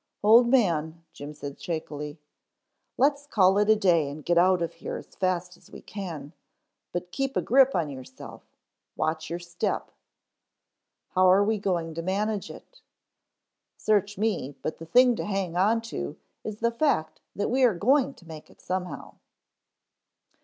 [0.23, 2.17] "Old Man," Jim said shakily.
[2.97, 6.33] "Let's call it a day and get out of here as fast as we can,
[6.91, 8.41] but keep a grip on yourself;
[8.95, 9.91] watch your step."
[11.09, 12.81] "How are we going to manage it?"
[13.77, 17.75] "Search me, but the thing to hang on to is the fact that we are
[17.75, 19.17] going to make it somehow."